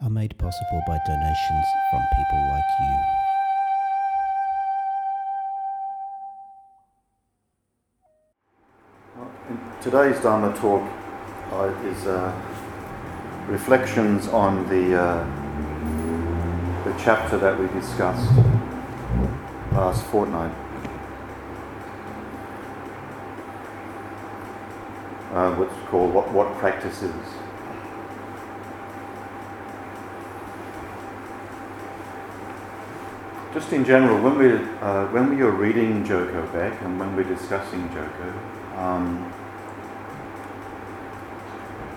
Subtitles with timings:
[0.00, 2.94] are made possible by donations from people like you.
[9.80, 10.82] Today's Dharma talk
[11.52, 12.32] uh, is uh,
[13.48, 15.24] reflections on the, uh,
[16.84, 18.30] the chapter that we discussed
[19.72, 20.54] last fortnight.
[25.32, 27.14] Uh, what's called what, what practice is.
[33.54, 37.24] Just in general, when we uh, when we are reading Joko back and when we're
[37.24, 38.32] discussing Joko,
[38.76, 39.32] um,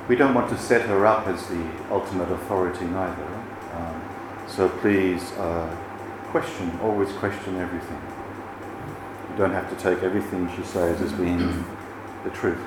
[0.08, 3.26] we don't want to set her up as the ultimate authority neither.
[3.74, 4.02] Um,
[4.48, 5.68] so please uh,
[6.28, 8.02] question, always question everything.
[9.32, 11.66] You don't have to take everything she says as being
[12.24, 12.60] the truth.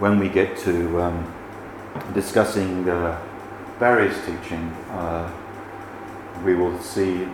[0.00, 1.34] When we get to um,
[2.14, 3.20] discussing uh,
[3.78, 5.30] Barry's teaching, uh,
[6.44, 7.28] we will see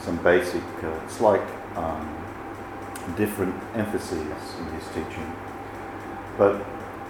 [0.00, 1.42] some basic, uh, slight
[1.76, 2.06] um,
[3.16, 5.32] different emphases in his teaching.
[6.36, 6.62] But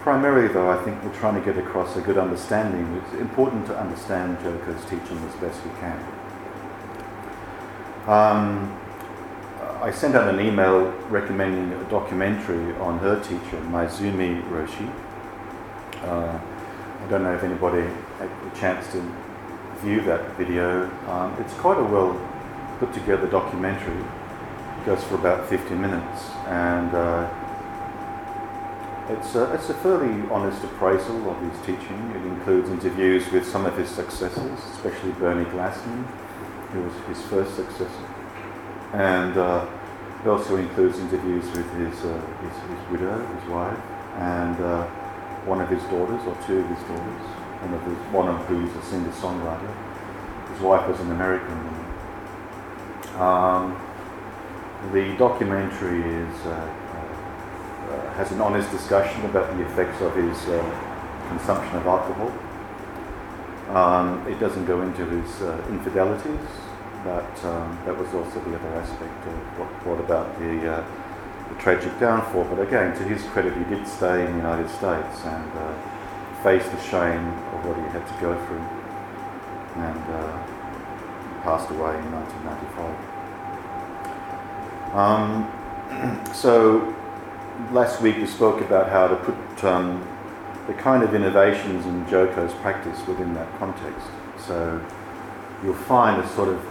[0.03, 3.03] primarily, though, I think we're trying to get across a good understanding.
[3.03, 5.99] It's important to understand Joko's teaching as best we can.
[8.07, 8.81] Um,
[9.81, 14.91] I sent out an email recommending a documentary on her teacher, Maezumi Roshi.
[16.03, 16.39] Uh,
[17.03, 17.83] I don't know if anybody
[18.19, 19.03] had a chance to
[19.85, 20.91] view that video.
[21.09, 22.19] Um, it's quite a well
[22.79, 24.01] put together documentary.
[24.81, 27.29] It goes for about 50 minutes and uh,
[29.11, 32.01] it's, a, it's a fairly honest appraisal of his teaching.
[32.17, 36.07] It includes interviews with some of his successors, especially Bernie Glassman,
[36.73, 38.07] who was his first successor.
[38.95, 39.67] And uh,
[40.23, 43.79] it also includes interviews with his, uh, his, his, widow, his wife,
[44.17, 44.87] and uh,
[45.45, 47.27] one of his daughters, or two of his daughters,
[47.61, 49.84] one of, his, one of a singer-songwriter.
[50.55, 51.85] His wife was an American woman.
[53.21, 53.81] Um,
[54.93, 56.51] the documentary is uh,
[57.91, 60.63] uh, has an honest discussion about the effects of his uh,
[61.29, 62.33] consumption of alcohol.
[63.75, 66.47] Um, it doesn't go into his uh, infidelities,
[67.03, 70.85] but um, that was also the other aspect of what brought about the, uh,
[71.49, 72.45] the tragic downfall.
[72.45, 76.67] But again, to his credit, he did stay in the United States and uh, face
[76.69, 78.84] the shame of what he had to go through,
[79.77, 80.47] and uh,
[81.43, 83.15] passed away in 1995.
[84.95, 85.51] Um,
[86.35, 86.95] so
[87.73, 90.07] last week we spoke about how to put um,
[90.67, 94.07] the kind of innovations in Joko's practice within that context.
[94.47, 94.81] So
[95.63, 96.65] you'll find a sort of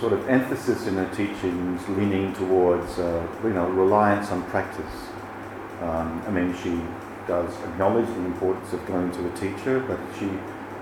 [0.00, 5.08] sort of emphasis in her teachings leaning towards uh, you know reliance on practice.
[5.80, 6.80] Um, I mean, she
[7.26, 10.28] does acknowledge the importance of going to a teacher, but she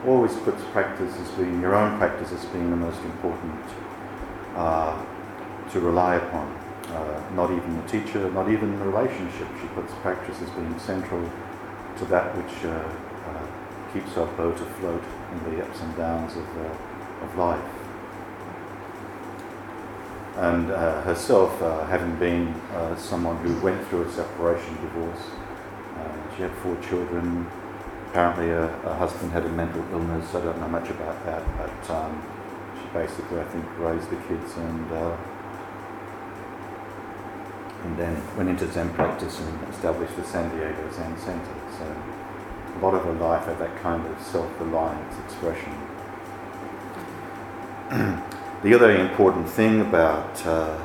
[0.07, 3.61] always puts practice as being your own practice as being the most important
[4.57, 5.05] uh,
[5.71, 6.47] to rely upon
[6.89, 9.47] uh, not even the teacher, not even the relationship.
[9.61, 11.23] She puts practice as being central
[11.99, 15.03] to that which uh, uh, keeps our boat afloat
[15.33, 17.71] in the ups and downs of, uh, of life.
[20.37, 22.55] And uh, herself, having been
[22.97, 25.23] someone who went through a separation divorce,
[26.35, 27.47] she had four children.
[28.11, 30.35] Apparently, her husband had a mental illness.
[30.35, 32.23] I don't know much about that, but um,
[32.77, 34.93] she basically, I think, raised the kids and
[37.85, 41.55] and then went into Zen practice and established the San Diego Zen Center.
[41.79, 41.85] So
[42.77, 45.73] a lot of her life had that kind of self-reliance expression.
[48.63, 50.79] the other important thing about uh,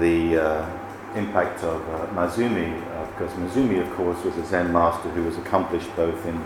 [0.00, 0.70] the uh,
[1.14, 5.38] impact of uh, Maezumi, uh, because Maezumi, of course, was a Zen master who was
[5.38, 6.36] accomplished both in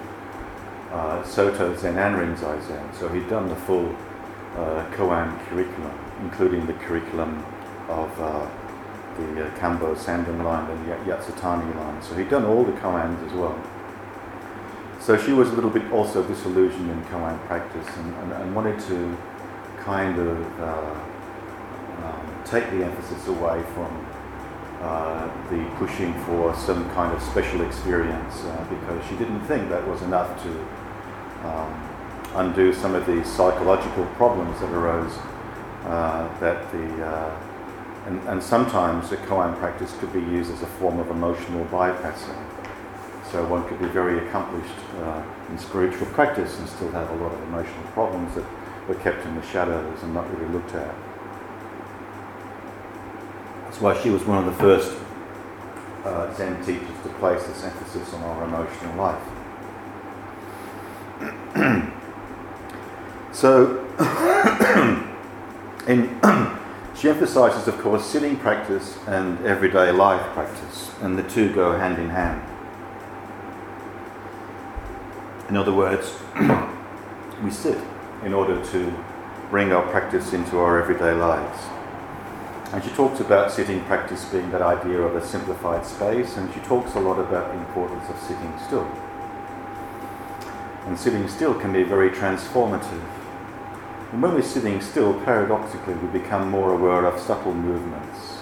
[0.92, 2.94] uh, Soto Zen and Rinzai Zen.
[2.94, 3.88] So he'd done the full
[4.54, 7.44] uh, Koan curriculum, including the curriculum
[7.88, 8.48] of uh,
[9.16, 12.00] the uh, Kambo Sanden line and the Yasutani line.
[12.02, 13.58] So he'd done all the koans as well.
[15.00, 18.78] So she was a little bit also disillusioned in koan practice and, and, and wanted
[18.80, 19.16] to
[19.78, 21.00] kind of uh,
[22.04, 24.06] um, take the emphasis away from
[24.80, 30.00] the pushing for some kind of special experience uh, because she didn't think that was
[30.02, 30.50] enough to
[31.46, 31.90] um,
[32.34, 35.12] undo some of the psychological problems that arose.
[35.84, 37.40] Uh, that the uh,
[38.06, 42.36] and, and, sometimes a koan practice could be used as a form of emotional bypassing.
[43.30, 47.32] So one could be very accomplished uh, in spiritual practice and still have a lot
[47.32, 48.44] of emotional problems that
[48.88, 50.94] were kept in the shadows and not really looked at.
[53.80, 54.94] Why she was one of the first
[56.04, 59.22] uh, Zen teachers to place this emphasis on our emotional life.
[63.32, 63.78] so,
[65.88, 66.20] in,
[66.94, 71.98] she emphasizes, of course, sitting practice and everyday life practice, and the two go hand
[71.98, 72.42] in hand.
[75.48, 76.18] In other words,
[77.42, 77.78] we sit
[78.24, 78.94] in order to
[79.48, 81.79] bring our practice into our everyday lives.
[82.72, 86.60] And she talks about sitting practice being that idea of a simplified space, and she
[86.60, 88.86] talks a lot about the importance of sitting still.
[90.86, 93.04] And sitting still can be very transformative.
[94.12, 98.38] And when we're sitting still, paradoxically, we become more aware of subtle movements.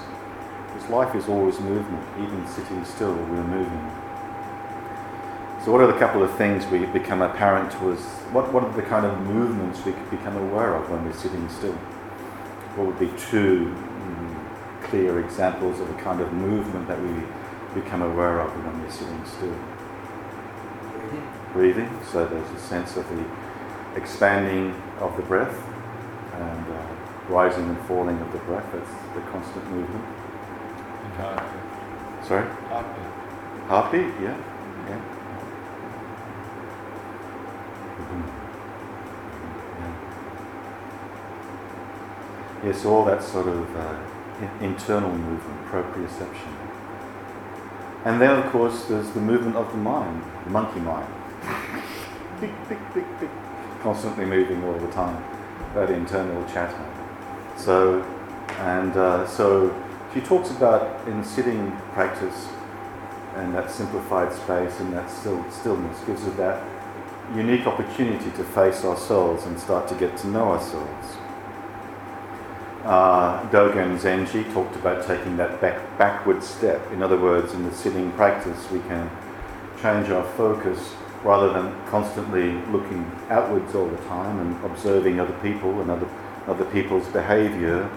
[0.67, 3.91] Because life is always movement, even sitting still, we're moving.
[5.65, 8.01] So, what are the couple of things we become apparent to us?
[8.33, 11.73] What, what are the kind of movements we become aware of when we're sitting still?
[12.77, 13.75] What would be two
[14.89, 17.23] clear examples of the kind of movement that we
[17.81, 19.55] become aware of when we're sitting still.
[20.93, 21.29] Breathing.
[21.53, 23.25] Breathing, so there's a sense of the
[23.97, 25.57] expanding of the breath
[26.35, 26.87] and uh,
[27.29, 30.05] rising and falling of the breath, that's the constant movement.
[31.05, 32.27] And heartbeat.
[32.27, 32.49] Sorry?
[32.69, 33.69] Heartbeat.
[33.69, 34.37] Heartbeat, yeah.
[34.89, 35.15] yeah.
[42.65, 44.18] Yes, all that sort of uh,
[44.61, 46.55] internal movement, proprioception.
[48.05, 51.13] And then, of course, there's the movement of the mind, the monkey mind.
[52.41, 53.31] Tick, tick, tick, tick,
[53.83, 55.25] constantly moving all the time,
[55.75, 56.87] that internal chatter.
[57.57, 58.03] So,
[58.61, 59.75] and uh, so
[60.15, 62.47] she talks about in sitting practice
[63.35, 66.63] and that simplified space and that still, stillness gives us that
[67.35, 71.17] unique opportunity to face ourselves and start to get to know ourselves
[72.85, 76.81] uh, Dogen Zenji talked about taking that back, backward step.
[76.93, 79.11] In other words, in the sitting practice, we can
[79.83, 80.95] change our focus
[81.25, 86.09] rather than constantly looking outwards all the time and observing other people and other,
[86.47, 87.91] other people's behavior.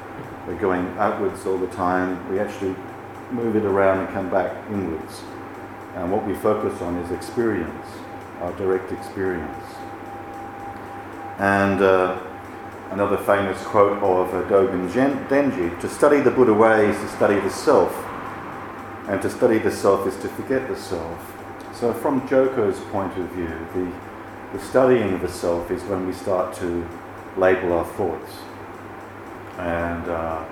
[0.47, 2.27] We're going outwards all the time.
[2.31, 2.75] We actually
[3.31, 5.21] move it around and come back inwards.
[5.95, 7.85] And what we focus on is experience,
[8.39, 9.65] our direct experience.
[11.37, 12.19] And uh,
[12.91, 17.39] another famous quote of uh, Dogen Zenji to study the Buddha way is to study
[17.39, 17.93] the self,
[19.07, 21.19] and to study the self is to forget the self.
[21.73, 26.13] So, from Joko's point of view, the, the studying of the self is when we
[26.13, 26.87] start to
[27.37, 28.31] label our thoughts.
[29.57, 30.45] And uh,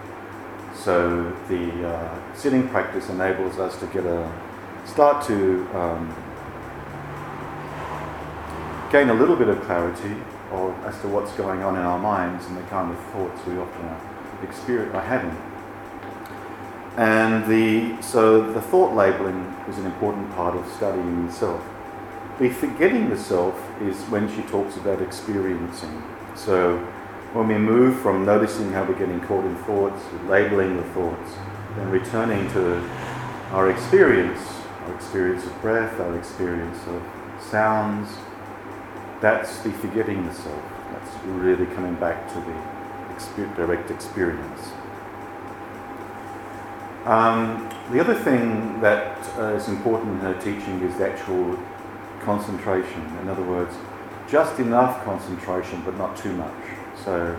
[0.74, 4.32] so, the uh, sitting practice enables us to get a
[4.86, 6.16] start to um,
[8.92, 10.16] gain a little bit of clarity
[10.52, 13.58] or as to what's going on in our minds and the kind of thoughts we
[13.58, 13.90] often
[14.44, 15.36] experience are having.
[16.98, 21.64] And the, so the thought labeling is an important part of studying the self.
[22.40, 26.04] The forgetting the self is when she talks about experiencing.
[26.36, 26.78] So
[27.34, 31.34] when we move from noticing how we're getting caught in thoughts, labeling the thoughts,
[31.76, 32.78] then returning to
[33.52, 34.40] our experience,
[34.86, 37.02] our experience of breath, our experience of
[37.40, 38.10] sounds,
[39.22, 40.64] that's the forgetting the self.
[40.92, 44.72] That's really coming back to the direct experience.
[47.06, 51.58] Um, the other thing that uh, is important in her teaching is the actual
[52.22, 53.02] concentration.
[53.22, 53.76] In other words,
[54.30, 56.54] just enough concentration but not too much.
[57.04, 57.38] So,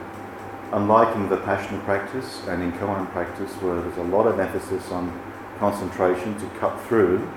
[0.72, 4.90] unlike in the Vipassana practice and in Koan practice, where there's a lot of emphasis
[4.90, 5.12] on
[5.58, 7.30] concentration to cut through,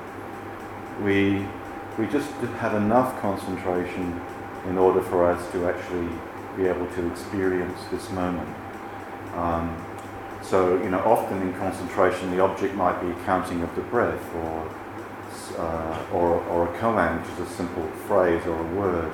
[1.02, 1.46] we,
[1.98, 4.20] we just have enough concentration
[4.68, 6.10] in order for us to actually
[6.58, 8.50] be able to experience this moment.
[9.36, 9.86] Um,
[10.42, 14.24] so, you know, often in concentration, the object might be a counting of the breath
[14.36, 14.70] or,
[15.58, 19.12] uh, or, or a koan, which is a simple phrase or a word.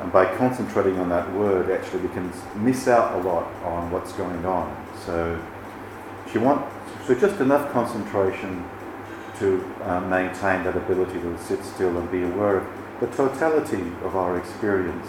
[0.00, 4.12] And by concentrating on that word, actually, we can miss out a lot on what's
[4.12, 4.74] going on.
[5.06, 5.40] So,
[6.26, 6.66] if you want,
[7.06, 8.68] so just enough concentration
[9.42, 12.66] to uh, maintain that ability to sit still and be aware of
[13.00, 15.08] the totality of our experience.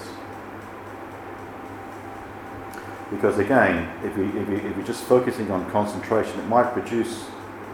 [3.12, 7.26] Because again, if, we, if, we, if we're just focusing on concentration, it might produce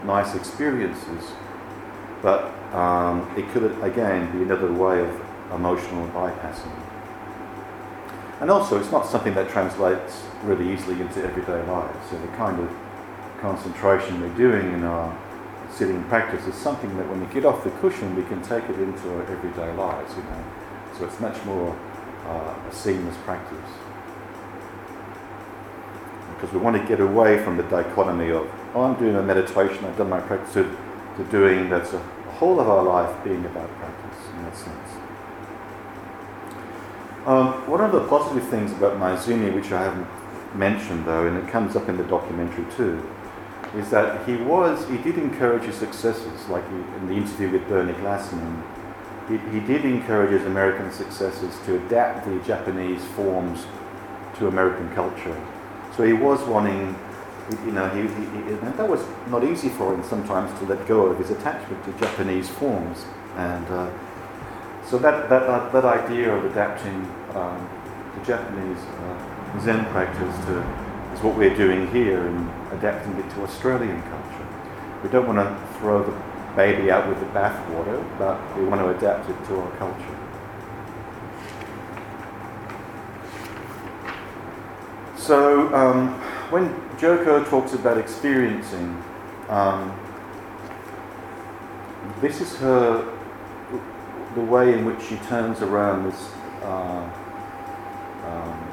[0.03, 1.31] nice experiences,
[2.21, 5.21] but um, it could again be another way of
[5.53, 6.75] emotional bypassing.
[8.41, 11.95] And also, it's not something that translates really easily into everyday life.
[12.09, 12.69] So the kind of
[13.39, 15.17] concentration we're doing in our
[15.71, 18.79] sitting practice is something that when we get off the cushion, we can take it
[18.79, 20.43] into our everyday lives, you know.
[20.97, 21.77] So it's much more
[22.25, 23.71] uh, a seamless practice.
[26.35, 29.85] Because we want to get away from the dichotomy of, oh, I'm doing a meditation,
[29.85, 30.63] I've done my practice, to,
[31.17, 32.01] to doing that's a,
[32.39, 34.89] whole of our life being about practice in that sense.
[37.25, 40.07] Um, one of the positive things about Maezumi, which I haven't
[40.57, 43.05] mentioned though, and it comes up in the documentary too,
[43.75, 47.93] is that he was, he did encourage his successors, like in the interview with Bernie
[47.93, 48.63] Glassman,
[49.27, 53.65] he, he did encourage his American successors to adapt the Japanese forms
[54.37, 55.39] to American culture.
[55.95, 56.97] So he was wanting,
[57.65, 61.05] you know, he, he, he, that was not easy for him sometimes to let go
[61.05, 63.05] of his attachment to Japanese forms.
[63.35, 63.91] And uh,
[64.87, 67.69] so that, that, that, that, idea of adapting um,
[68.17, 70.59] the Japanese uh, Zen practice to
[71.13, 74.47] is what we're doing here and adapting it to Australian culture.
[75.03, 76.15] We don't want to throw the
[76.55, 80.17] baby out with the bathwater, but we want to adapt it to our culture.
[85.15, 86.09] So um,
[86.49, 89.01] when Joko talks about experiencing,
[89.47, 89.97] um,
[92.21, 93.15] this is her
[94.35, 96.31] the way in which she turns around this.
[96.61, 97.09] Uh,
[98.25, 98.68] um,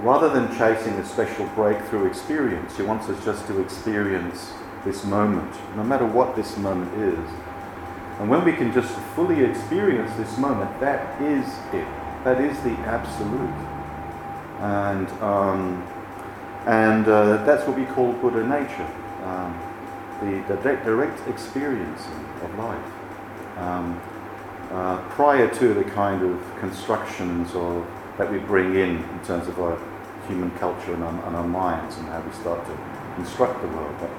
[0.00, 4.52] rather than chasing a special breakthrough experience, she wants us just to experience
[4.84, 7.28] this moment, no matter what this moment is.
[8.20, 11.86] And when we can just fully experience this moment, that is it.
[12.24, 13.54] That is the absolute.
[14.60, 15.82] And, um,
[16.66, 18.90] and uh, that's what we call Buddha nature,
[19.24, 19.56] um,
[20.20, 22.92] the, the direct experiencing of life.
[23.58, 24.00] Um,
[24.70, 27.86] uh, prior to the kind of constructions of
[28.18, 29.78] that we bring in in terms of our
[30.26, 33.94] human culture and our, and our minds and how we start to construct the world.
[34.00, 34.10] But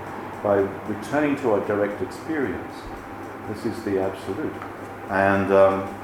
[0.42, 0.56] by
[0.92, 2.76] returning to our direct experience,
[3.50, 4.54] this is the absolute.
[5.10, 5.96] And um,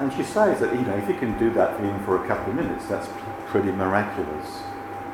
[0.00, 2.50] and she says that you know if you can do that even for a couple
[2.52, 3.08] of minutes, that's
[3.46, 4.62] pretty miraculous.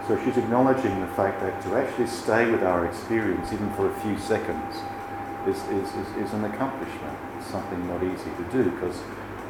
[0.06, 4.00] So she's acknowledging the fact that to actually stay with our experience even for a
[4.00, 4.76] few seconds
[5.48, 7.18] is, is, is, is an accomplishment.
[7.38, 8.96] It's something not easy to do because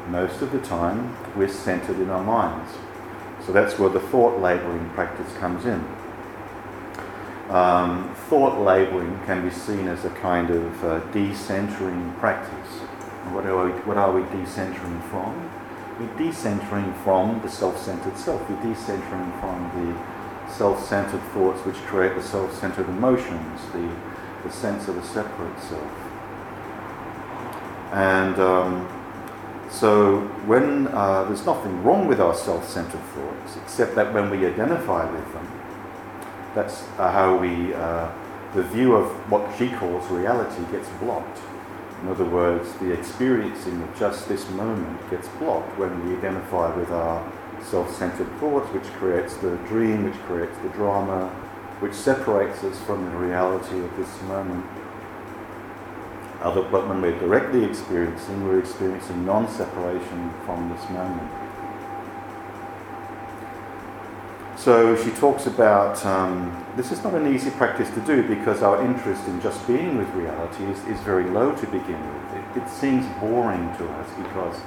[0.08, 2.72] most of the time we're centered in our minds.
[3.46, 5.84] So that's where the thought labeling practice comes in.
[7.50, 12.70] Um, thought labeling can be seen as a kind of uh, decentering practice.
[13.32, 15.50] what are, we, what are we decentering from?
[15.98, 18.40] We're decentering from the self centered self.
[18.48, 23.94] We're decentering from the self centered thoughts which create the self centered emotions, the,
[24.42, 25.92] the sense of a separate self.
[27.92, 28.93] And um,
[29.70, 35.10] so when uh, there's nothing wrong with our self-centered thoughts, except that when we identify
[35.10, 35.48] with them,
[36.54, 38.10] that's uh, how we, uh,
[38.54, 41.40] the view of what she calls reality gets blocked.
[42.02, 46.90] In other words, the experiencing of just this moment gets blocked when we identify with
[46.90, 51.28] our self-centered thoughts, which creates the dream, which creates the drama,
[51.80, 54.64] which separates us from the reality of this moment
[56.44, 61.30] other, but when we're directly experiencing, we're experiencing non separation from this moment.
[64.56, 68.84] So she talks about um, this is not an easy practice to do because our
[68.84, 72.56] interest in just being with reality is, is very low to begin with.
[72.56, 74.60] It, it seems boring to us because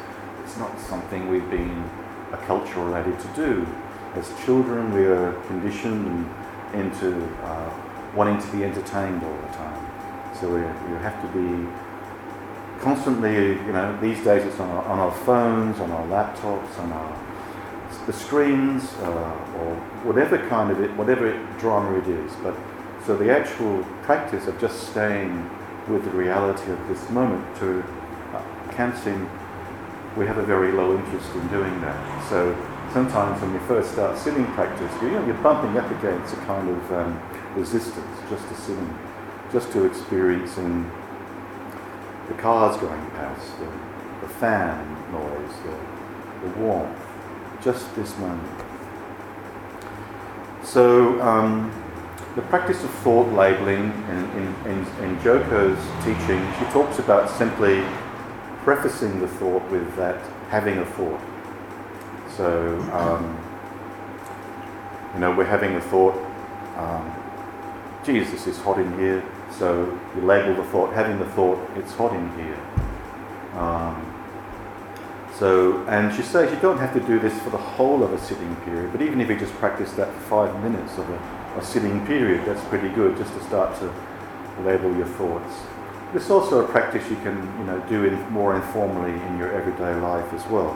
[0.44, 1.90] it's not something we've been
[2.32, 3.68] a culture acculturated to do.
[4.16, 6.30] As children, we are conditioned
[6.74, 7.70] into uh,
[8.16, 9.77] wanting to be entertained all the time.
[10.40, 11.68] So we have to be
[12.80, 16.92] constantly, you know, these days it's on our, on our phones, on our laptops, on
[16.92, 17.24] our
[18.06, 22.32] the screens, uh, or whatever kind of it, whatever it, drama it is.
[22.44, 22.56] But
[23.06, 25.50] so the actual practice of just staying
[25.90, 27.84] with the reality of this moment to
[28.34, 29.30] uh, can seem
[30.16, 32.30] we have a very low interest in doing that.
[32.30, 32.56] So
[32.94, 36.70] sometimes when we first start sitting practice, you know, you're bumping up against a kind
[36.70, 37.22] of um,
[37.56, 38.98] resistance just to sitting
[39.52, 40.90] just to experiencing
[42.28, 43.66] the cars going past, the,
[44.26, 46.98] the fan noise, the, the warmth,
[47.64, 48.62] just this moment.
[50.64, 51.72] So, um,
[52.36, 57.84] the practice of thought labeling in, in, in, Joko's teaching, she talks about simply
[58.64, 61.22] prefacing the thought with that having a thought.
[62.36, 63.40] So, um,
[65.14, 66.16] you know, we're having a thought,
[66.76, 67.12] um,
[68.06, 72.14] Jesus is hot in here, so you label the thought, having the thought, it's hot
[72.14, 72.60] in here.
[73.60, 74.14] Um,
[75.38, 78.18] So, and she says you don't have to do this for the whole of a
[78.18, 81.20] sitting period, but even if you just practice that for five minutes of a,
[81.60, 83.94] a sitting period, that's pretty good just to start to
[84.66, 85.54] label your thoughts.
[86.16, 89.94] It's also a practice you can, you know, do in, more informally in your everyday
[90.00, 90.74] life as well,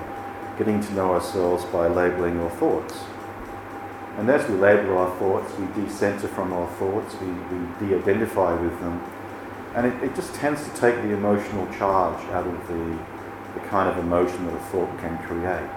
[0.59, 2.93] getting to know ourselves by labeling our thoughts.
[4.21, 8.79] And as we label our thoughts, we decenter from our thoughts, we, we de-identify with
[8.79, 9.01] them,
[9.73, 12.97] and it, it just tends to take the emotional charge out of the
[13.53, 15.69] the kind of emotion that a thought can create.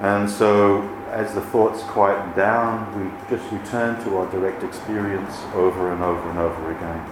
[0.00, 5.92] And so, as the thoughts quieten down, we just return to our direct experience over
[5.92, 7.06] and over and over again.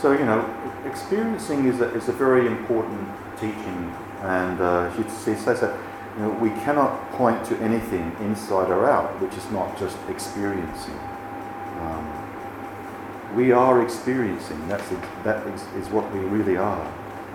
[0.00, 0.42] So, you know,
[0.84, 5.78] experiencing is a, is a very important teaching, and uh, says that
[6.16, 10.98] you know, we cannot point to anything inside or out which is not just experiencing.
[11.80, 14.66] Um, we are experiencing.
[14.68, 14.88] That's
[15.24, 16.86] that is, is what we really are,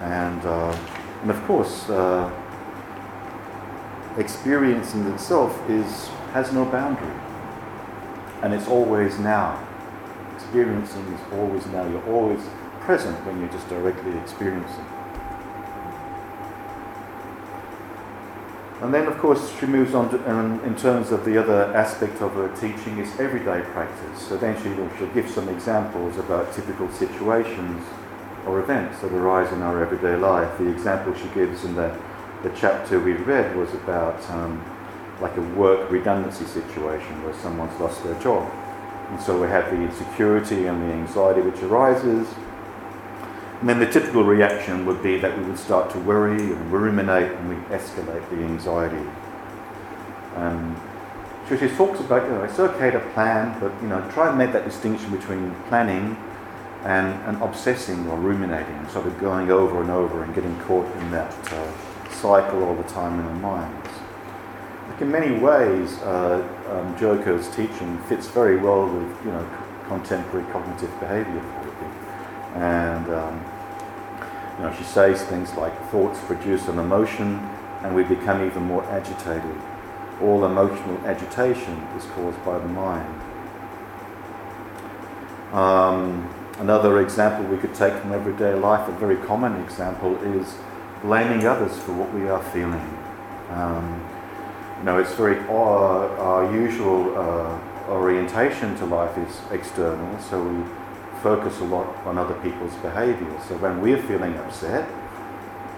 [0.01, 0.77] and uh,
[1.21, 2.31] and of course, uh,
[4.17, 7.19] experiencing itself is has no boundary,
[8.41, 9.65] and it's always now.
[10.35, 11.85] Experiencing is always now.
[11.87, 12.41] You're always
[12.79, 14.85] present when you're just directly experiencing.
[18.81, 22.21] And then, of course, she moves on to, um, in terms of the other aspect
[22.21, 24.21] of her teaching is everyday practice.
[24.21, 27.85] So then she, she'll give some examples about typical situations
[28.45, 30.57] or events that arise in our everyday life.
[30.57, 31.93] The example she gives in the,
[32.41, 34.63] the chapter we read was about um,
[35.19, 38.49] like a work redundancy situation where someone's lost their job.
[39.09, 42.27] And so we have the insecurity and the anxiety which arises
[43.59, 47.31] and then the typical reaction would be that we would start to worry and ruminate
[47.31, 49.05] and we escalate the anxiety.
[50.35, 50.79] Um,
[51.49, 54.37] so she talks about, you know, it's okay to plan, but, you know, try and
[54.37, 56.15] make that distinction between planning
[56.83, 61.11] and, and obsessing or ruminating, sort of going over and over and getting caught in
[61.11, 63.89] that uh, cycle all the time in our minds.
[64.87, 69.49] Like in many ways, uh, um, Joko's teaching fits very well with, you know,
[69.87, 71.41] contemporary cognitive behavior
[72.55, 73.45] and um,
[74.57, 77.37] you know, she says things like thoughts produce an emotion
[77.81, 79.55] and we become even more agitated.
[80.21, 83.21] All emotional agitation is caused by the mind.
[85.53, 90.55] Um, another example we could take from everyday life, a very common example, is
[91.01, 92.97] blaming others for what we are feeling.
[93.51, 94.05] Um,
[94.79, 97.59] you know, it's very our, our usual uh,
[97.89, 100.63] orientation to life is external, so we
[101.21, 103.39] focus a lot on other people's behaviour.
[103.47, 104.89] So when we're feeling upset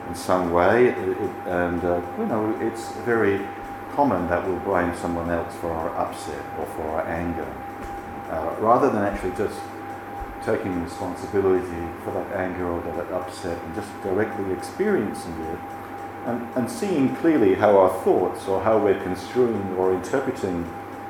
[0.08, 3.46] in some way, it, it, and uh, you know, it's very
[3.94, 7.48] common that we'll blame someone else for our upset or for our anger,
[8.30, 9.60] uh, rather than actually just
[10.44, 15.60] taking responsibility for that anger or that upset and just directly experiencing it
[16.26, 20.64] and, and seeing clearly how our thoughts or how we're construing or interpreting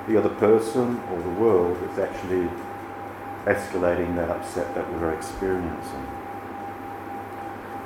[0.07, 2.49] the other person or the world is actually
[3.45, 6.07] escalating that upset that we're experiencing.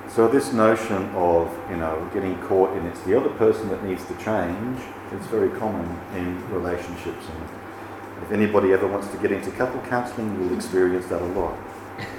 [0.10, 4.06] So this notion of, you know, getting caught in it's the other person that needs
[4.06, 4.80] to change
[5.13, 7.26] is very common in relationships.
[7.28, 11.58] And if anybody ever wants to get into couple counselling, you'll experience that a lot.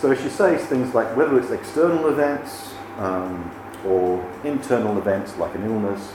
[0.01, 3.51] so she says things like whether it's external events um,
[3.85, 6.13] or internal events like an illness,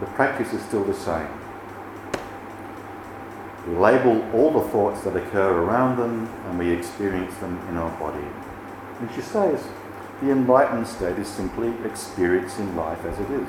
[0.00, 1.45] the practice is still the same we
[3.66, 8.24] label all the thoughts that occur around them and we experience them in our body.
[9.00, 9.66] And she says,
[10.22, 13.48] the enlightened state is simply experiencing life as it is.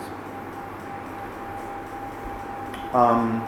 [2.93, 3.45] Um,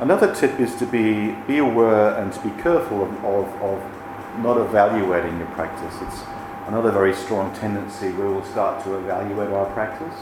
[0.00, 4.56] another tip is to be, be aware and to be careful of, of, of not
[4.56, 5.94] evaluating your practice.
[6.02, 6.22] It's
[6.66, 10.18] another very strong tendency where we'll start to evaluate our practice.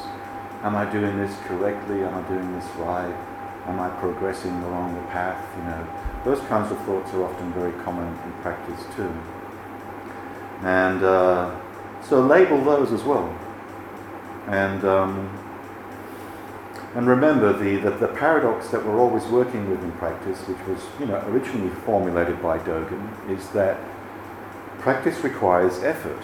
[0.63, 2.03] Am I doing this correctly?
[2.03, 3.15] Am I doing this right?
[3.67, 5.43] Am I progressing along the path?
[5.59, 5.87] You know,
[6.25, 9.13] those kinds of thoughts are often very common in practice too.
[10.63, 11.55] And uh,
[12.03, 13.29] so label those as well.
[14.47, 15.31] And um,
[16.95, 20.83] and remember the, the, the, paradox that we're always working with in practice, which was
[20.99, 23.79] you know originally formulated by Dogen, is that
[24.79, 26.23] practice requires effort,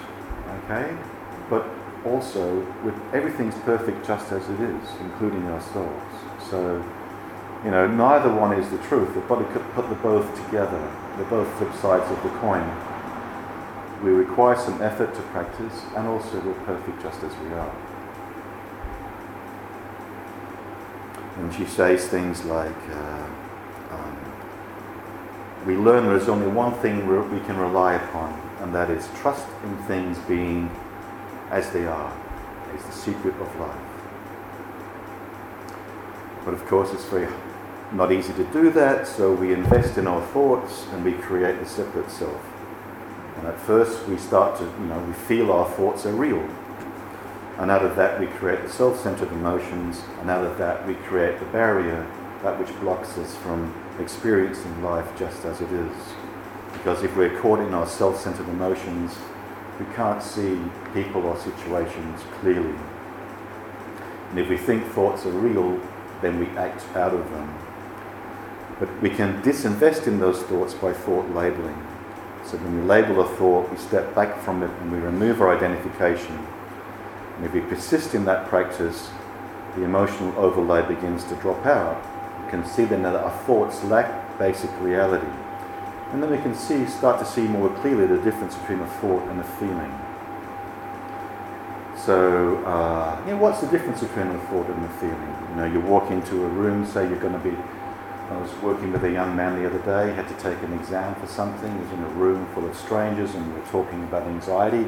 [0.64, 0.96] okay?
[1.50, 1.66] But
[2.06, 6.02] also with everything's perfect just as it is, including ourselves.
[6.48, 6.82] So
[7.64, 9.10] you know, neither one is the truth.
[9.28, 10.80] But you could put the both together.
[11.16, 12.66] They're both flip sides of the coin.
[14.02, 17.74] We require some effort to practice, and also we're perfect just as we are.
[21.36, 23.26] And she says things like, uh,
[23.90, 24.16] um,
[25.64, 29.46] we learn there is only one thing we can rely upon, and that is trust
[29.64, 30.68] in things being
[31.50, 32.12] as they are,
[32.74, 33.78] is the secret of life.
[36.44, 37.32] But of course, it's very
[37.92, 41.66] not easy to do that, so we invest in our thoughts and we create the
[41.66, 42.40] separate self.
[43.36, 46.48] And at first, we start to, you know, we feel our thoughts are real.
[47.58, 50.94] And out of that, we create the self centered emotions, and out of that, we
[50.94, 52.06] create the barrier,
[52.42, 55.96] that which blocks us from experiencing life just as it is.
[56.72, 59.16] Because if we're caught in our self centered emotions,
[59.78, 60.58] we can't see
[60.94, 62.74] people or situations clearly.
[64.30, 65.78] And if we think thoughts are real,
[66.22, 67.71] then we act out of them.
[68.82, 71.80] But we can disinvest in those thoughts by thought labeling.
[72.44, 75.56] So when we label a thought, we step back from it and we remove our
[75.56, 76.36] identification.
[77.36, 79.08] And if we persist in that practice,
[79.76, 81.96] the emotional overlay begins to drop out.
[82.44, 85.30] We can see then that our thoughts lack basic reality.
[86.10, 89.22] And then we can see, start to see more clearly the difference between a thought
[89.28, 89.94] and a feeling.
[92.04, 95.36] So, uh, you know, what's the difference between a thought and a feeling?
[95.50, 97.56] You know, you walk into a room, say you're going to be
[98.32, 101.14] I was working with a young man the other day, had to take an exam
[101.16, 101.78] for something.
[101.78, 104.86] Was in a room full of strangers and we were talking about anxiety.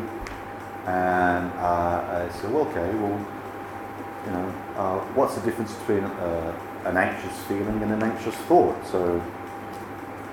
[0.87, 3.19] And uh, I said, well, okay, well,
[4.25, 8.77] you know, uh, what's the difference between uh, an anxious feeling and an anxious thought?
[8.87, 9.23] So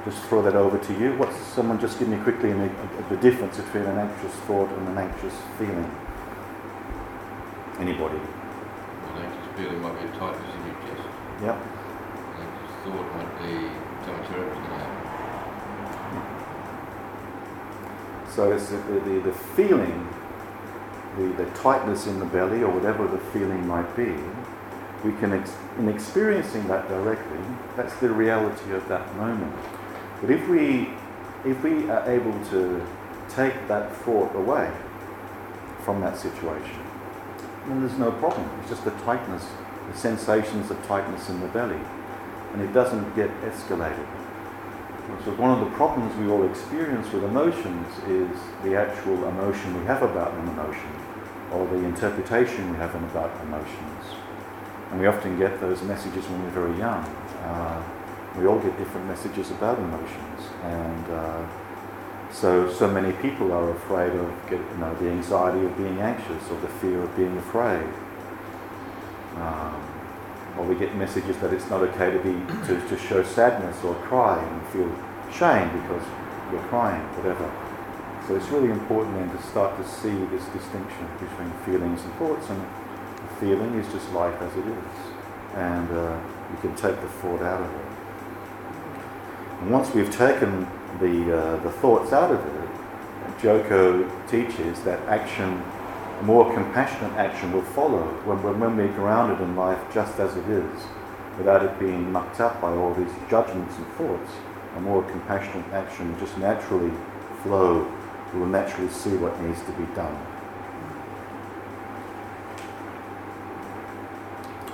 [0.05, 1.13] just throw that over to you.
[1.17, 5.35] What's someone just give me quickly the difference between an anxious thought and an anxious
[5.57, 5.91] feeling?
[7.77, 8.19] Anybody?
[8.19, 11.09] An anxious feeling might be a tightness in your chest.
[11.43, 11.80] Yep
[12.83, 13.53] thought might be
[14.05, 14.33] going to
[14.65, 15.01] happen.
[18.33, 20.07] So it's the, the, the feeling,
[21.17, 24.15] the, the tightness in the belly, or whatever the feeling might be,
[25.03, 27.39] we can, ex- in experiencing that directly,
[27.75, 29.53] that's the reality of that moment.
[30.21, 30.89] But if we,
[31.45, 32.85] if we are able to
[33.29, 34.71] take that thought away
[35.83, 36.79] from that situation,
[37.67, 38.49] then there's no problem.
[38.61, 39.45] It's just the tightness,
[39.91, 41.79] the sensations of tightness in the belly
[42.53, 44.07] and it doesn't get escalated.
[45.25, 48.31] So one of the problems we all experience with emotions is
[48.63, 50.91] the actual emotion we have about an emotion,
[51.51, 54.03] or the interpretation we have about emotions.
[54.91, 57.03] And we often get those messages when we're very young.
[57.43, 57.83] Uh,
[58.37, 61.45] we all get different messages about emotions, and uh,
[62.31, 66.49] so so many people are afraid of get, you know, the anxiety of being anxious
[66.49, 67.87] or the fear of being afraid.
[69.35, 69.90] Um,
[70.57, 72.33] or we get messages that it's not okay to be
[72.67, 74.89] to, to show sadness or cry and feel
[75.31, 76.03] shame because
[76.51, 77.49] you're crying, whatever.
[78.27, 82.49] So it's really important then to start to see this distinction between feelings and thoughts,
[82.49, 84.95] and the feeling is just life as it is,
[85.55, 86.19] and uh,
[86.51, 87.85] you can take the thought out of it.
[89.61, 90.67] And once we've taken
[90.99, 92.69] the uh, the thoughts out of it,
[93.41, 95.63] Joko teaches that action
[96.23, 100.83] more compassionate action will follow when, when, we're grounded in life just as it is,
[101.35, 104.31] without it being mucked up by all these judgments and thoughts.
[104.77, 106.91] A more compassionate action will just naturally
[107.41, 107.91] flow.
[108.33, 110.15] We will naturally see what needs to be done.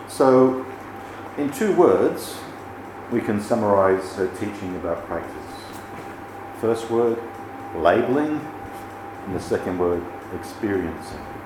[0.10, 0.66] So,
[1.38, 2.38] in two words,
[3.10, 5.34] we can summarize her teaching about practice.
[6.60, 7.18] First word,
[7.76, 8.42] labeling,
[9.26, 11.37] and the second word, experiencing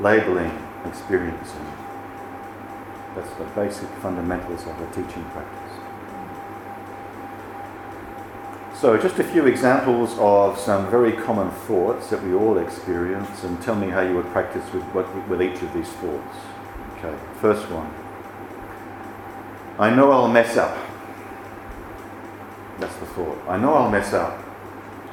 [0.00, 0.52] labeling,
[0.84, 1.66] experiencing.
[3.14, 5.68] That's the basic fundamentals of a teaching practice.
[8.80, 13.60] So, just a few examples of some very common thoughts that we all experience, and
[13.60, 14.84] tell me how you would practice with,
[15.28, 16.36] with each of these thoughts.
[16.98, 17.92] Okay, first one.
[19.80, 20.76] I know I'll mess up.
[22.78, 23.38] That's the thought.
[23.48, 24.38] I know I'll mess up.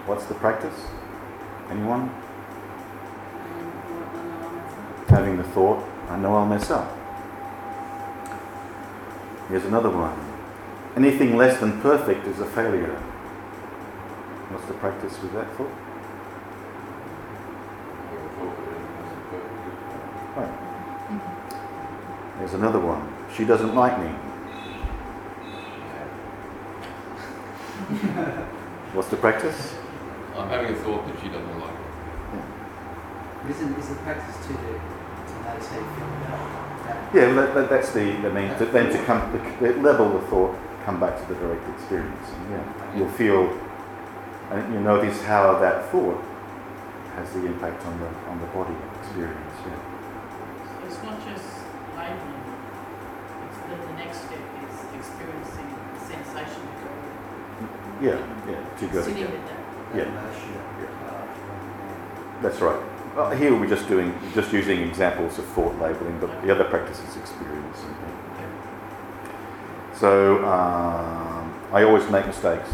[0.06, 0.86] What's the practice?
[1.72, 2.12] Anyone?
[5.16, 6.94] Having the thought, I know I'll mess up.
[9.48, 10.20] Here's another one.
[10.98, 12.96] Anything less than perfect is a failure.
[14.52, 15.72] What's the practice with that thought?
[20.36, 20.54] Right.
[22.40, 23.08] Here's another one.
[23.34, 24.10] She doesn't like me.
[28.92, 29.76] What's the practice?
[30.36, 31.86] I'm having a thought that she doesn't like me.
[32.34, 33.50] Yeah.
[33.50, 34.95] Isn't is the practice to do
[35.56, 37.16] that's how you feel about that.
[37.16, 41.00] Yeah, that, that's the, I mean, to, then to come, the, level the thought, come
[41.00, 42.28] back to the direct experience.
[42.30, 43.50] And yeah, you'll feel,
[44.52, 46.22] and you notice how that thought
[47.16, 49.56] has the impact on the, on the body experience.
[49.66, 49.80] Yeah.
[50.68, 51.48] So it's not just
[51.96, 52.44] labeling,
[53.48, 58.20] it's the, the next step is experiencing the sensation of Yeah,
[58.52, 59.40] yeah, to go Sitting together.
[59.40, 59.62] with that.
[59.94, 60.12] That Yeah.
[60.84, 61.08] Yeah.
[61.08, 62.95] uh, That's right.
[63.16, 67.00] Uh, here we're just doing, just using examples of thought labeling, but the other practice
[67.00, 67.78] is experience.
[69.98, 72.70] So um, I always make mistakes.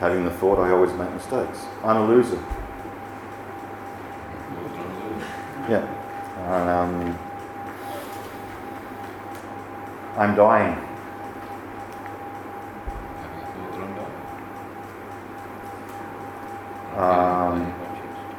[0.00, 1.66] Having the thought, I always make mistakes.
[1.82, 2.42] I'm a loser.
[5.68, 5.84] Yeah.
[6.48, 7.18] Um,
[10.16, 10.83] I'm dying.
[16.96, 17.74] Um,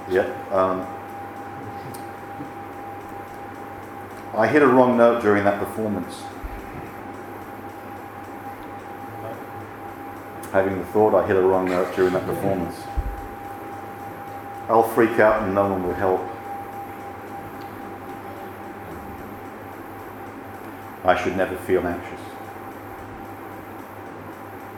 [0.09, 0.51] Yep.
[0.51, 0.87] Um,
[4.35, 6.21] I hit a wrong note during that performance.
[10.51, 12.75] Having the thought I hit a wrong note during that performance.
[14.69, 16.21] I'll freak out and no one will help.
[21.03, 22.19] I should never feel anxious.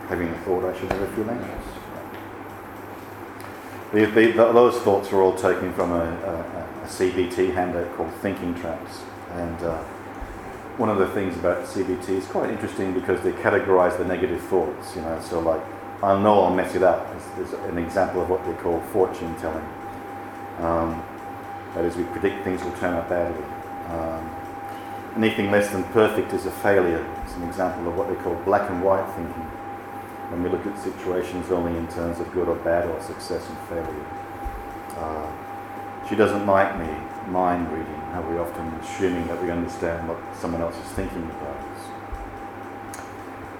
[0.07, 1.76] Having the thought I should never feel anxious.
[3.93, 8.53] The, the, those thoughts were all taken from a, a, a CBT handout called Thinking
[8.55, 9.01] Traps.
[9.31, 9.81] And uh,
[10.75, 14.93] one of the things about CBT is quite interesting because they categorize the negative thoughts,
[14.93, 15.21] you know.
[15.21, 15.61] So, like,
[16.03, 19.33] I know I'll mess it up is, is an example of what they call fortune
[19.35, 19.65] telling.
[20.59, 21.01] Um,
[21.73, 23.43] that is, we predict things will turn out badly.
[23.87, 24.35] Um,
[25.15, 27.05] anything less than perfect is a failure.
[27.23, 29.49] It's an example of what they call black and white thinking
[30.29, 33.57] when we look at situations only in terms of good or bad or success and
[33.69, 34.05] failure.
[34.97, 36.87] Uh, she doesn't like me
[37.31, 41.57] mind reading, how we often assuming that we understand what someone else is thinking about
[41.57, 41.81] us.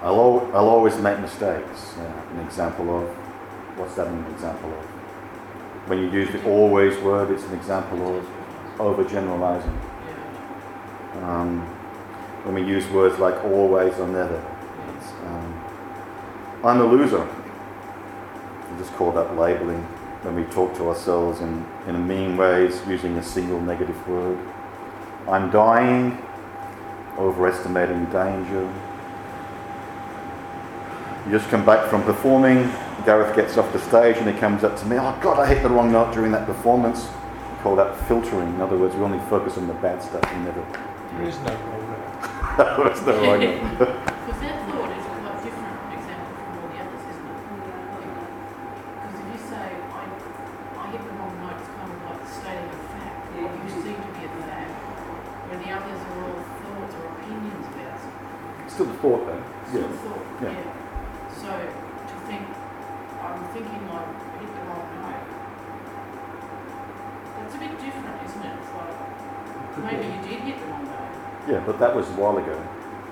[0.02, 1.98] I'll, al- I'll always make mistakes.
[1.98, 3.10] Uh, an example of,
[3.78, 4.86] what's that an example of?
[5.90, 8.26] When you use the always word, it's an example of
[8.78, 9.78] overgeneralizing.
[11.24, 11.62] Um,
[12.44, 14.40] when we use words like always or never,
[16.64, 17.28] I'm a loser.
[18.72, 19.82] We just call that labeling
[20.24, 24.38] when we talk to ourselves in, in mean ways using a single negative word.
[25.28, 26.18] I'm dying,
[27.18, 28.64] overestimating danger.
[31.26, 32.72] You just come back from performing,
[33.06, 35.62] Gareth gets off the stage and he comes up to me, oh God, I hit
[35.62, 37.06] the wrong note during that performance.
[37.52, 38.56] We call that filtering.
[38.56, 40.62] In other words, we only focus on the bad stuff and never.
[41.18, 41.84] There is no wrong
[42.58, 42.88] there.
[42.88, 43.40] There's no wrong
[43.78, 44.04] note.
[44.28, 47.40] Because that thought is a quite different example from all the others, isn't it?
[49.00, 52.68] Because if you say, I, I hit the wrong note, it's kind of like stating
[52.72, 54.72] a fact, what you see to be a fact,
[55.48, 58.68] where the others are all thoughts or opinions about something.
[58.68, 59.44] Still a thought though.
[59.72, 60.04] Still Yeah.
[60.04, 60.52] thought, Yeah.
[60.60, 60.76] yeah.
[61.40, 62.44] So to think,
[63.24, 64.00] I'm thinking I
[64.44, 65.24] hit the wrong note,
[67.40, 68.56] that's a bit different, isn't it?
[68.60, 68.98] It's like,
[69.84, 71.52] maybe you did hit the wrong note.
[71.52, 72.62] Yeah, but that was a while ago.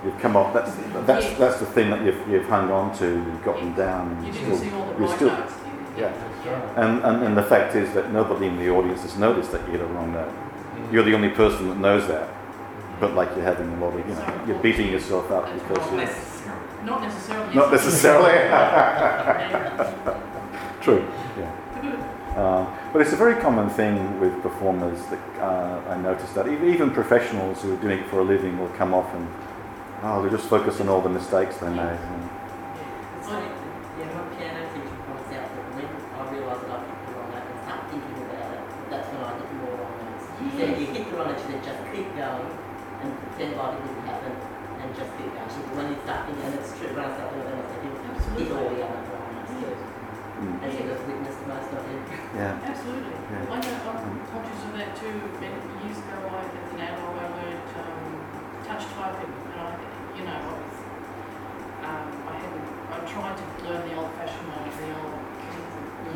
[0.04, 0.54] You've come off.
[0.54, 0.72] That's
[1.08, 1.38] that's Yeah.
[1.38, 3.06] that's the thing that you've you've hung on to.
[3.08, 4.12] You've gotten down.
[4.12, 5.54] And You you're didn't still, see all the you're right still, notes.
[5.54, 5.64] did
[5.98, 6.04] you?
[6.04, 6.12] yeah.
[6.12, 6.78] That's right.
[6.86, 9.72] And, and and the fact is that nobody in the audience has noticed that you
[9.74, 10.30] hit a wrong note.
[10.30, 10.92] Mm.
[10.94, 12.30] You're the only person that knows that.
[13.00, 15.98] But like you're having a lot of, you know, you're beating yourself up because wrong.
[16.00, 16.08] you're
[16.86, 17.56] Not necessarily.
[17.56, 18.34] not necessarily.
[20.82, 21.04] True.
[21.38, 21.52] Yeah.
[22.36, 26.70] Uh, but it's a very common thing with performers that uh, I noticed that even,
[26.70, 29.26] even professionals who are doing it for a living will come off and
[30.04, 31.80] oh, they just focus on all the mistakes they made.
[31.80, 32.30] And,
[33.96, 37.32] yeah, my piano teacher points out that when I realise that I've hit the wrong
[37.40, 40.28] and start thinking about it, that's when I hit more wrong notes.
[40.36, 43.96] He said if you hit the wrong then just keep going and pretend like it
[44.04, 45.48] happen and just keep going.
[45.56, 48.44] She when you start thinking, and it's true, when I start thinking, then I say,
[48.44, 48.76] hit all Absolutely.
[48.76, 49.05] the other wrong notes too.
[50.40, 52.04] Mm, And she just witnessed most of it.
[52.36, 52.60] yeah.
[52.72, 53.16] Absolutely.
[53.16, 53.54] Yeah.
[53.54, 55.16] I know, I'm conscious of that too.
[55.40, 58.06] Many years ago, I, as an adult, I learned um,
[58.68, 59.70] touch typing, and I,
[60.18, 60.78] you know, I was,
[61.86, 65.16] um, I hadn't, I tried to learn the old-fashioned way, the old,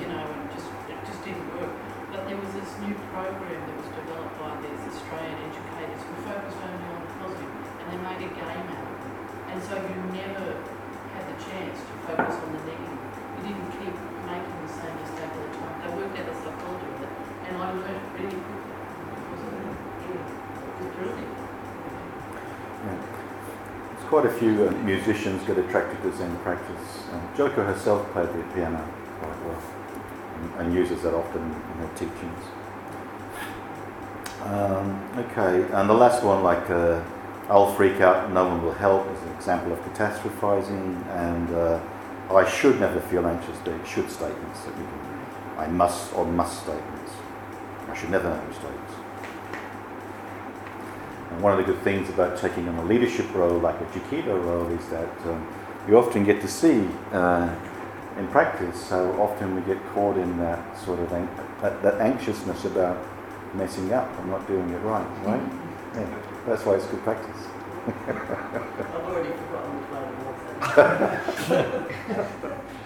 [0.01, 1.73] you know, and just it just didn't work.
[2.11, 6.57] But there was this new program that was developed by these Australian educators who focused
[6.57, 9.01] only on the positive, and they made a game out of it.
[9.53, 10.57] And so you never
[11.13, 12.98] had the chance to focus on the negative.
[13.39, 13.95] You didn't keep
[14.27, 15.79] making the same mistake all the time.
[15.79, 17.11] They worked out the psychology of it,
[17.47, 18.69] and I learned really quickly
[20.99, 21.27] it.
[22.83, 22.99] Yeah.
[23.95, 27.03] There's quite a few uh, musicians get attracted to Zen practice.
[27.13, 28.83] Um, Joko herself played the piano
[29.19, 29.61] quite well
[30.35, 32.43] and, and uses that often in her teachings.
[34.43, 37.01] Um, okay, and the last one, like uh,
[37.49, 41.79] I'll freak out, no one will help, is an example of catastrophizing, and uh,
[42.35, 43.57] I should never feel anxious.
[43.59, 45.25] They're should statements that we can.
[45.57, 47.11] I must or must statements.
[47.89, 48.93] I should never make mistakes.
[51.31, 54.33] And one of the good things about taking on a leadership role like a Chiquita
[54.33, 55.47] role is that um,
[55.87, 57.53] you often get to see uh,
[58.17, 61.29] in practice how often we get caught in that sort of an-
[61.61, 62.97] that, that anxiousness about
[63.53, 65.41] messing up and not doing it right, right?
[65.95, 66.15] Yeah,
[66.45, 67.47] that's why it's good practice.
[70.59, 71.07] ハハ
[71.47, 72.25] ハ